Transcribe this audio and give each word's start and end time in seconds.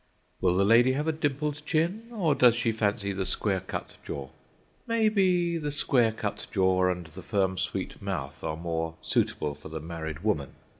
Will 0.41 0.57
the 0.57 0.65
lady 0.65 0.93
have 0.93 1.07
a 1.07 1.11
dimpled 1.11 1.63
chin, 1.63 2.05
or 2.11 2.33
does 2.33 2.55
she 2.55 2.71
fancy 2.71 3.13
the 3.13 3.23
square 3.23 3.59
cut 3.59 3.97
jaw? 4.03 4.29
Maybe 4.87 5.59
the 5.59 5.69
square 5.69 6.11
cut 6.11 6.47
jaw 6.51 6.89
and 6.89 7.05
the 7.05 7.21
firm, 7.21 7.55
sweet 7.55 8.01
mouth 8.01 8.43
are 8.43 8.57
more 8.57 8.95
suitable 9.03 9.53
for 9.53 9.69
the 9.69 9.79
married 9.79 10.23
woman. 10.23 10.53